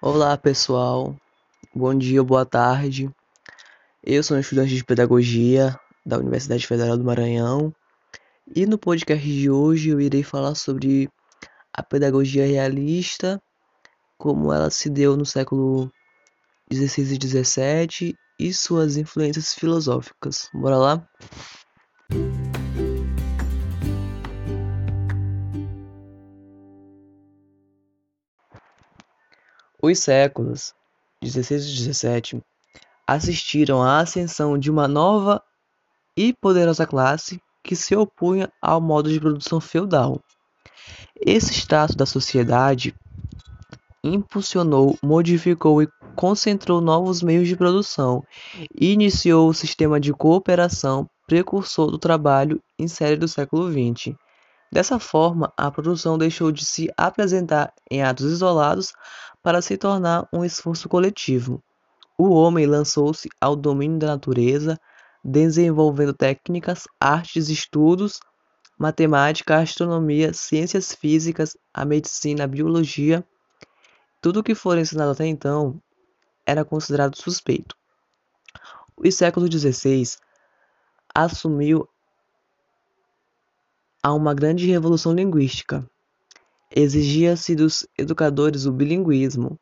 Olá, 0.00 0.38
pessoal. 0.38 1.16
Bom 1.74 1.92
dia, 1.92 2.22
boa 2.22 2.46
tarde. 2.46 3.10
Eu 4.00 4.22
sou 4.22 4.36
um 4.36 4.40
estudante 4.40 4.72
de 4.76 4.84
pedagogia 4.84 5.76
da 6.06 6.18
Universidade 6.18 6.64
Federal 6.64 6.96
do 6.96 7.02
Maranhão 7.02 7.74
e 8.54 8.64
no 8.64 8.78
podcast 8.78 9.26
de 9.26 9.50
hoje 9.50 9.88
eu 9.88 10.00
irei 10.00 10.22
falar 10.22 10.54
sobre 10.54 11.10
a 11.72 11.82
pedagogia 11.82 12.46
realista, 12.46 13.42
como 14.16 14.52
ela 14.52 14.70
se 14.70 14.88
deu 14.88 15.16
no 15.16 15.26
século 15.26 15.90
16 16.70 17.10
e 17.10 17.18
17 17.18 18.14
e 18.38 18.54
suas 18.54 18.96
influências 18.96 19.52
filosóficas. 19.52 20.48
Bora 20.54 20.76
lá? 20.76 21.08
Os 29.90 30.00
séculos 30.00 30.74
16 31.22 31.64
e 31.64 31.76
17 31.76 32.42
assistiram 33.06 33.82
à 33.82 34.00
ascensão 34.00 34.58
de 34.58 34.70
uma 34.70 34.86
nova 34.86 35.42
e 36.14 36.34
poderosa 36.34 36.86
classe 36.86 37.40
que 37.64 37.74
se 37.74 37.96
opunha 37.96 38.52
ao 38.60 38.82
modo 38.82 39.10
de 39.10 39.18
produção 39.18 39.62
feudal. 39.62 40.20
Esse 41.18 41.54
status 41.54 41.96
da 41.96 42.04
sociedade 42.04 42.94
impulsionou, 44.04 44.98
modificou 45.02 45.82
e 45.82 45.88
concentrou 46.14 46.82
novos 46.82 47.22
meios 47.22 47.48
de 47.48 47.56
produção 47.56 48.22
e 48.78 48.92
iniciou 48.92 49.48
o 49.48 49.54
sistema 49.54 49.98
de 49.98 50.12
cooperação 50.12 51.08
precursor 51.26 51.90
do 51.90 51.98
trabalho 51.98 52.62
em 52.78 52.86
série 52.86 53.16
do 53.16 53.26
século 53.26 53.72
XX. 53.72 54.14
Dessa 54.70 54.98
forma, 54.98 55.50
a 55.56 55.70
produção 55.70 56.18
deixou 56.18 56.52
de 56.52 56.66
se 56.66 56.92
apresentar 56.94 57.72
em 57.90 58.02
atos 58.02 58.30
isolados 58.30 58.92
para 59.48 59.62
se 59.62 59.78
tornar 59.78 60.28
um 60.30 60.44
esforço 60.44 60.90
coletivo. 60.90 61.64
O 62.18 62.28
homem 62.34 62.66
lançou-se 62.66 63.30
ao 63.40 63.56
domínio 63.56 63.98
da 63.98 64.08
natureza, 64.08 64.78
desenvolvendo 65.24 66.12
técnicas, 66.12 66.84
artes, 67.00 67.48
estudos, 67.48 68.20
matemática, 68.78 69.56
astronomia, 69.56 70.34
ciências 70.34 70.92
físicas, 70.92 71.56
a 71.72 71.86
medicina, 71.86 72.44
a 72.44 72.46
biologia. 72.46 73.26
Tudo 74.20 74.40
o 74.40 74.42
que 74.42 74.54
for 74.54 74.76
ensinado 74.76 75.12
até 75.12 75.26
então 75.26 75.80
era 76.44 76.62
considerado 76.62 77.16
suspeito. 77.16 77.74
O 78.98 79.10
século 79.10 79.50
XVI 79.50 80.18
assumiu 81.14 81.88
a 84.02 84.12
uma 84.12 84.34
grande 84.34 84.66
revolução 84.66 85.14
linguística. 85.14 85.88
Exigia-se 86.70 87.54
dos 87.54 87.86
educadores 87.96 88.66
o 88.66 88.72
bilinguismo, 88.72 89.58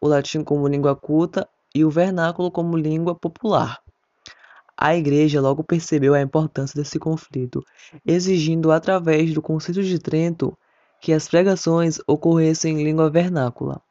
o 0.00 0.06
latim 0.06 0.44
como 0.44 0.68
língua 0.68 0.94
culta 0.94 1.48
e 1.74 1.84
o 1.84 1.90
vernáculo 1.90 2.50
como 2.50 2.76
língua 2.76 3.14
popular. 3.14 3.80
A 4.76 4.96
Igreja 4.96 5.40
logo 5.40 5.64
percebeu 5.64 6.14
a 6.14 6.20
importância 6.20 6.80
desse 6.80 6.98
conflito, 6.98 7.64
exigindo 8.06 8.70
através 8.70 9.32
do 9.34 9.42
Conselho 9.42 9.82
de 9.82 9.98
Trento 9.98 10.56
que 11.00 11.12
as 11.12 11.28
pregações 11.28 12.00
ocorressem 12.06 12.80
em 12.80 12.84
língua 12.84 13.10
vernácula. 13.10 13.82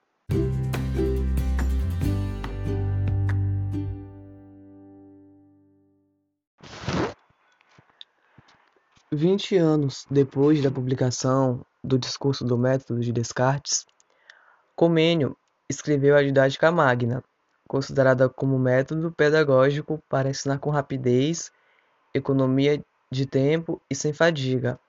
Vinte 9.15 9.55
anos 9.55 10.07
depois 10.09 10.59
da 10.63 10.71
publicação 10.71 11.63
do 11.83 11.99
Discurso 11.99 12.43
do 12.43 12.57
Método 12.57 12.99
de 12.99 13.11
Descartes, 13.11 13.85
Comênio 14.75 15.37
escreveu 15.69 16.17
a 16.17 16.23
Didática 16.23 16.71
Magna, 16.71 17.23
considerada 17.67 18.27
como 18.27 18.57
método 18.57 19.11
pedagógico 19.11 20.01
para 20.09 20.31
ensinar 20.31 20.57
com 20.57 20.71
rapidez, 20.71 21.51
economia 22.11 22.83
de 23.11 23.27
tempo 23.27 23.79
e 23.87 23.93
sem 23.93 24.13
fadiga. 24.13 24.79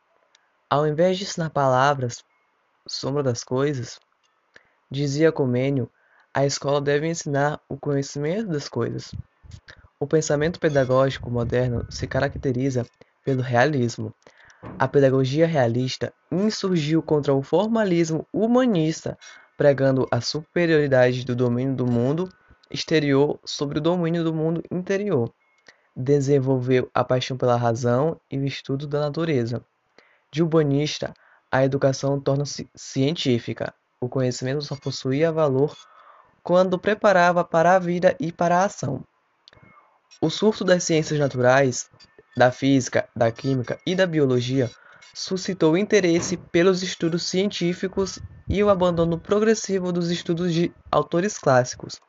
Ao 0.70 0.86
invés 0.86 1.18
de 1.18 1.24
ensinar 1.24 1.50
palavras, 1.50 2.24
sombra 2.88 3.22
das 3.22 3.44
coisas, 3.44 4.00
dizia 4.90 5.32
Comênio, 5.32 5.90
a 6.32 6.46
escola 6.46 6.80
deve 6.80 7.06
ensinar 7.06 7.60
o 7.68 7.76
conhecimento 7.76 8.48
das 8.48 8.70
coisas. 8.70 9.14
O 10.00 10.06
pensamento 10.06 10.58
pedagógico 10.58 11.30
moderno 11.30 11.86
se 11.92 12.06
caracteriza 12.06 12.86
pelo 13.24 13.42
realismo. 13.42 14.14
A 14.78 14.86
pedagogia 14.86 15.46
realista 15.46 16.12
insurgiu 16.30 17.02
contra 17.02 17.34
o 17.34 17.42
formalismo 17.42 18.26
humanista, 18.32 19.18
pregando 19.56 20.06
a 20.10 20.20
superioridade 20.20 21.24
do 21.24 21.34
domínio 21.34 21.74
do 21.74 21.86
mundo 21.86 22.28
exterior 22.70 23.38
sobre 23.44 23.78
o 23.78 23.82
domínio 23.82 24.24
do 24.24 24.34
mundo 24.34 24.62
interior. 24.70 25.32
Desenvolveu 25.96 26.90
a 26.92 27.04
paixão 27.04 27.36
pela 27.36 27.56
razão 27.56 28.20
e 28.30 28.38
o 28.38 28.44
estudo 28.44 28.86
da 28.86 29.00
natureza. 29.00 29.64
De 30.30 30.42
urbanista, 30.42 31.14
a 31.50 31.64
educação 31.64 32.20
torna-se 32.20 32.68
científica. 32.74 33.72
O 34.00 34.08
conhecimento 34.08 34.62
só 34.62 34.74
possuía 34.74 35.30
valor 35.30 35.72
quando 36.42 36.78
preparava 36.78 37.44
para 37.44 37.76
a 37.76 37.78
vida 37.78 38.16
e 38.18 38.32
para 38.32 38.58
a 38.58 38.64
ação. 38.64 39.04
O 40.20 40.28
surto 40.28 40.64
das 40.64 40.82
ciências 40.82 41.18
naturais 41.18 41.88
da 42.36 42.50
física, 42.50 43.08
da 43.14 43.30
química 43.30 43.78
e 43.86 43.94
da 43.94 44.06
biologia 44.06 44.70
suscitou 45.14 45.78
interesse 45.78 46.36
pelos 46.36 46.82
estudos 46.82 47.22
científicos 47.22 48.18
e 48.48 48.62
o 48.62 48.68
abandono 48.68 49.18
progressivo 49.18 49.92
dos 49.92 50.10
estudos 50.10 50.52
de 50.52 50.72
autores 50.90 51.38
clássicos 51.38 52.00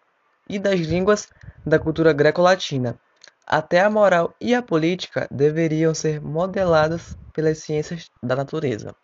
e 0.50 0.58
das 0.58 0.80
línguas 0.80 1.30
da 1.64 1.78
cultura 1.78 2.12
greco-latina. 2.12 3.00
Até 3.46 3.82
a 3.82 3.90
moral 3.92 4.34
e 4.42 4.56
a 4.56 4.62
política 4.62 5.28
deveriam 5.30 5.94
ser 5.94 6.20
modeladas 6.20 7.16
pelas 7.32 7.60
ciências 7.60 8.10
da 8.24 8.36
natureza. 8.36 8.96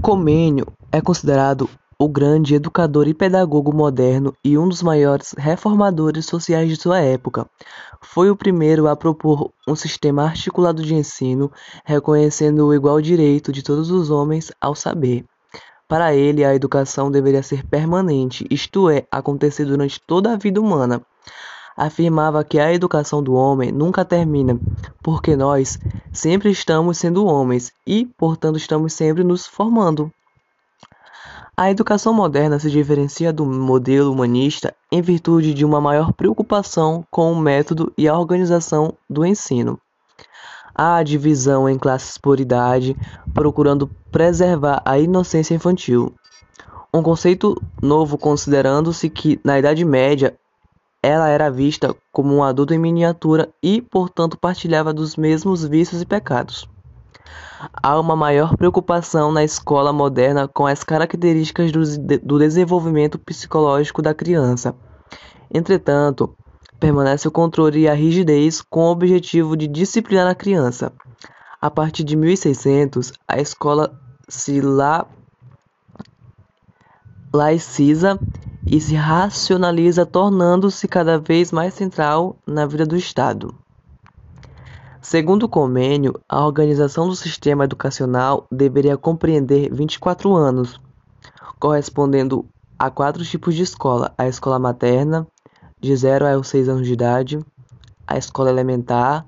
Comênio 0.00 0.66
é 0.92 1.00
considerado 1.00 1.70
o 1.98 2.06
grande 2.06 2.54
educador 2.54 3.08
e 3.08 3.14
pedagogo 3.14 3.74
moderno 3.74 4.34
e 4.44 4.58
um 4.58 4.68
dos 4.68 4.82
maiores 4.82 5.34
reformadores 5.38 6.26
sociais 6.26 6.68
de 6.68 6.76
sua 6.76 7.00
época. 7.00 7.46
Foi 8.02 8.28
o 8.28 8.36
primeiro 8.36 8.86
a 8.86 8.94
propor 8.94 9.50
um 9.66 9.74
sistema 9.74 10.24
articulado 10.24 10.82
de 10.82 10.94
ensino, 10.94 11.50
reconhecendo 11.84 12.66
o 12.66 12.74
igual 12.74 13.00
direito 13.00 13.50
de 13.50 13.62
todos 13.62 13.90
os 13.90 14.10
homens 14.10 14.52
ao 14.60 14.74
saber. 14.74 15.24
Para 15.88 16.14
ele, 16.14 16.44
a 16.44 16.54
educação 16.54 17.10
deveria 17.10 17.42
ser 17.42 17.64
permanente, 17.66 18.46
isto 18.50 18.90
é, 18.90 19.06
acontecer 19.10 19.64
durante 19.64 20.00
toda 20.06 20.32
a 20.32 20.36
vida 20.36 20.60
humana. 20.60 21.00
Afirmava 21.74 22.44
que 22.44 22.58
a 22.58 22.72
educação 22.72 23.22
do 23.22 23.32
homem 23.32 23.72
nunca 23.72 24.04
termina, 24.04 24.58
porque 25.02 25.36
nós 25.36 25.78
sempre 26.12 26.50
estamos 26.50 26.98
sendo 26.98 27.24
homens 27.24 27.72
e, 27.86 28.04
portanto, 28.18 28.56
estamos 28.56 28.92
sempre 28.92 29.24
nos 29.24 29.46
formando. 29.46 30.12
A 31.54 31.70
educação 31.70 32.14
moderna 32.14 32.58
se 32.58 32.70
diferencia 32.70 33.30
do 33.30 33.44
modelo 33.44 34.10
humanista 34.10 34.74
em 34.90 35.02
virtude 35.02 35.52
de 35.52 35.66
uma 35.66 35.82
maior 35.82 36.10
preocupação 36.14 37.06
com 37.10 37.30
o 37.30 37.36
método 37.36 37.92
e 37.96 38.08
a 38.08 38.18
organização 38.18 38.94
do 39.08 39.24
ensino. 39.24 39.78
Há 40.74 40.96
a 40.96 41.02
divisão 41.02 41.68
em 41.68 41.78
classes 41.78 42.16
por 42.16 42.40
idade, 42.40 42.96
procurando 43.34 43.86
preservar 44.10 44.80
a 44.82 44.98
inocência 44.98 45.54
infantil. 45.54 46.14
Um 46.92 47.02
conceito 47.02 47.60
novo 47.82 48.16
considerando-se 48.16 49.10
que, 49.10 49.38
na 49.44 49.58
Idade 49.58 49.84
Média, 49.84 50.34
ela 51.02 51.28
era 51.28 51.50
vista 51.50 51.94
como 52.10 52.34
um 52.34 52.42
adulto 52.42 52.72
em 52.72 52.78
miniatura 52.78 53.50
e, 53.62 53.82
portanto, 53.82 54.38
partilhava 54.38 54.90
dos 54.90 55.16
mesmos 55.16 55.62
vícios 55.62 56.00
e 56.00 56.06
pecados. 56.06 56.66
Há 57.82 57.98
uma 57.98 58.16
maior 58.16 58.56
preocupação 58.56 59.30
na 59.30 59.44
escola 59.44 59.92
moderna 59.92 60.48
com 60.48 60.66
as 60.66 60.82
características 60.82 61.70
do 61.72 62.38
desenvolvimento 62.38 63.18
psicológico 63.18 64.02
da 64.02 64.14
criança. 64.14 64.74
Entretanto, 65.52 66.34
permanece 66.80 67.28
o 67.28 67.30
controle 67.30 67.80
e 67.80 67.88
a 67.88 67.94
rigidez 67.94 68.60
com 68.60 68.80
o 68.80 68.90
objetivo 68.90 69.56
de 69.56 69.68
disciplinar 69.68 70.26
a 70.26 70.34
criança. 70.34 70.92
A 71.60 71.70
partir 71.70 72.02
de 72.02 72.16
1600, 72.16 73.12
a 73.28 73.40
escola 73.40 73.96
se 74.28 74.60
la... 74.60 75.06
laiciza 77.32 78.18
e 78.66 78.80
se 78.80 78.94
racionaliza, 78.94 80.04
tornando-se 80.04 80.88
cada 80.88 81.18
vez 81.18 81.52
mais 81.52 81.74
central 81.74 82.36
na 82.46 82.66
vida 82.66 82.86
do 82.86 82.96
Estado. 82.96 83.54
Segundo 85.04 85.42
o 85.42 85.48
convênio, 85.48 86.14
a 86.28 86.46
organização 86.46 87.08
do 87.08 87.16
sistema 87.16 87.64
educacional 87.64 88.46
deveria 88.48 88.96
compreender 88.96 89.68
24 89.74 90.32
anos, 90.32 90.80
correspondendo 91.58 92.46
a 92.78 92.88
quatro 92.88 93.24
tipos 93.24 93.56
de 93.56 93.64
escola: 93.64 94.14
a 94.16 94.28
escola 94.28 94.60
materna, 94.60 95.26
de 95.80 95.96
0 95.96 96.28
aos 96.28 96.46
6 96.46 96.68
anos 96.68 96.86
de 96.86 96.92
idade, 96.92 97.44
a 98.06 98.16
escola 98.16 98.50
elementar, 98.50 99.26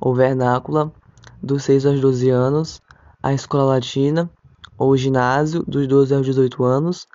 ou 0.00 0.12
vernácula, 0.12 0.92
dos 1.40 1.62
6 1.62 1.86
aos 1.86 2.00
12 2.00 2.28
anos, 2.28 2.82
a 3.22 3.32
escola 3.32 3.76
latina, 3.76 4.28
ou 4.76 4.96
ginásio, 4.96 5.62
dos 5.62 5.86
12 5.86 6.14
aos 6.16 6.26
18 6.26 6.64
anos, 6.64 7.06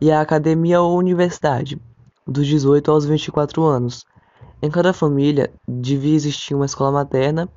e 0.00 0.12
a 0.12 0.20
academia 0.20 0.80
ou 0.80 0.96
universidade, 0.96 1.82
dos 2.24 2.46
18 2.46 2.92
aos 2.92 3.04
24 3.04 3.64
anos. 3.64 4.06
Em 4.62 4.70
cada 4.70 4.92
família 4.92 5.50
devia 5.66 6.14
existir 6.14 6.54
uma 6.54 6.66
escola 6.66 6.92
materna, 6.92 7.48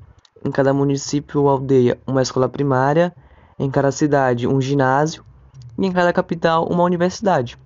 em 0.46 0.50
cada 0.50 0.74
município 0.74 1.42
ou 1.42 1.50
aldeia 1.50 2.00
uma 2.08 2.22
escola 2.22 2.48
primária, 2.48 3.14
em 3.60 3.70
cada 3.70 3.92
cidade 3.92 4.48
um 4.48 4.62
ginásio 4.62 5.26
e 5.78 5.86
em 5.86 5.92
cada 5.92 6.14
capital 6.14 6.66
uma 6.66 6.82
universidade. 6.84 7.58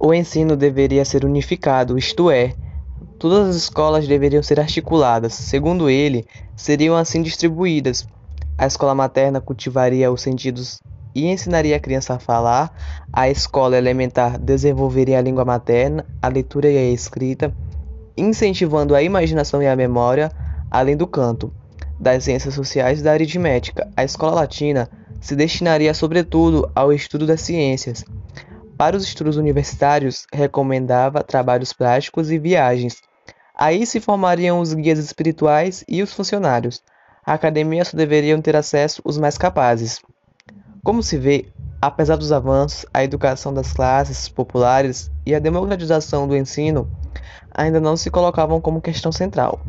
O 0.00 0.14
ensino 0.14 0.56
deveria 0.56 1.04
ser 1.04 1.22
unificado, 1.22 1.98
isto 1.98 2.30
é, 2.30 2.54
todas 3.18 3.50
as 3.50 3.56
escolas 3.56 4.08
deveriam 4.08 4.42
ser 4.42 4.58
articuladas. 4.58 5.34
Segundo 5.34 5.90
ele, 5.90 6.26
seriam 6.56 6.96
assim 6.96 7.20
distribuídas. 7.20 8.08
A 8.56 8.66
escola 8.66 8.94
materna 8.94 9.38
cultivaria 9.38 10.10
os 10.10 10.22
sentidos 10.22 10.80
e 11.14 11.26
ensinaria 11.26 11.76
a 11.76 11.80
criança 11.80 12.14
a 12.14 12.18
falar, 12.18 12.74
a 13.12 13.28
escola 13.28 13.76
elementar 13.76 14.38
desenvolveria 14.38 15.18
a 15.18 15.22
língua 15.22 15.44
materna, 15.44 16.06
a 16.20 16.28
leitura 16.28 16.70
e 16.70 16.76
a 16.76 16.90
escrita, 16.90 17.54
incentivando 18.16 18.94
a 18.94 19.02
imaginação 19.02 19.62
e 19.62 19.66
a 19.66 19.76
memória, 19.76 20.30
além 20.70 20.96
do 20.96 21.06
canto, 21.06 21.52
das 21.98 22.24
ciências 22.24 22.54
sociais 22.54 23.00
e 23.00 23.02
da 23.02 23.12
aritmética. 23.12 23.88
A 23.96 24.04
escola 24.04 24.34
latina 24.34 24.88
se 25.20 25.36
destinaria 25.36 25.94
sobretudo 25.94 26.70
ao 26.74 26.92
estudo 26.92 27.26
das 27.26 27.40
ciências. 27.40 28.04
Para 28.76 28.96
os 28.96 29.04
estudos 29.04 29.36
universitários, 29.36 30.26
recomendava 30.32 31.22
trabalhos 31.22 31.72
práticos 31.72 32.30
e 32.30 32.38
viagens. 32.38 33.00
Aí 33.54 33.86
se 33.86 34.00
formariam 34.00 34.58
os 34.58 34.74
guias 34.74 34.98
espirituais 34.98 35.84
e 35.86 36.02
os 36.02 36.12
funcionários. 36.12 36.82
A 37.24 37.34
academia 37.34 37.84
só 37.84 37.96
deveriam 37.96 38.40
ter 38.40 38.56
acesso 38.56 39.00
os 39.04 39.16
mais 39.16 39.38
capazes. 39.38 40.00
Como 40.84 41.00
se 41.00 41.16
vê, 41.16 41.46
apesar 41.80 42.16
dos 42.16 42.32
avanços, 42.32 42.84
a 42.92 43.04
educação 43.04 43.54
das 43.54 43.72
classes 43.72 44.28
populares 44.28 45.12
e 45.24 45.32
a 45.32 45.38
democratização 45.38 46.26
do 46.26 46.36
ensino 46.36 46.90
ainda 47.54 47.78
não 47.78 47.96
se 47.96 48.10
colocavam 48.10 48.60
como 48.60 48.80
questão 48.80 49.12
central. 49.12 49.60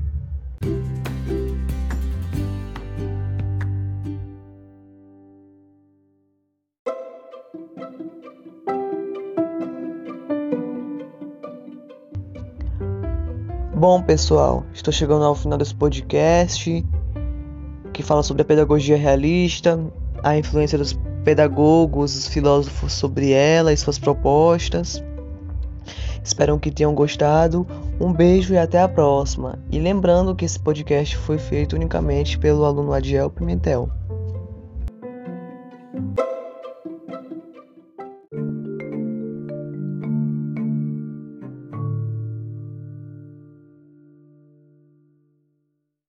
Bom, 13.75 14.01
pessoal, 14.01 14.65
estou 14.73 14.91
chegando 14.91 15.25
ao 15.25 15.35
final 15.35 15.59
desse 15.59 15.75
podcast 15.75 16.83
que 17.93 18.01
fala 18.01 18.23
sobre 18.23 18.41
a 18.41 18.45
pedagogia 18.45 18.97
realista, 18.97 19.79
a 20.23 20.37
influência 20.37 20.77
dos 20.77 20.97
pedagogos, 21.23 22.15
os 22.15 22.27
filósofos 22.27 22.93
sobre 22.93 23.31
ela 23.31 23.73
e 23.73 23.77
suas 23.77 23.99
propostas. 23.99 25.03
Espero 26.23 26.57
que 26.57 26.71
tenham 26.71 26.95
gostado. 26.95 27.67
Um 27.99 28.13
beijo 28.13 28.53
e 28.53 28.57
até 28.57 28.81
a 28.81 28.87
próxima. 28.87 29.59
E 29.69 29.79
lembrando 29.79 30.33
que 30.33 30.45
esse 30.45 30.57
podcast 30.57 31.17
foi 31.17 31.37
feito 31.37 31.75
unicamente 31.75 32.39
pelo 32.39 32.63
aluno 32.63 32.93
Adiel 32.93 33.29
Pimentel. 33.29 33.89